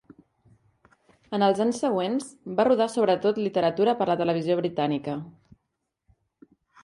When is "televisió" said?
4.23-4.59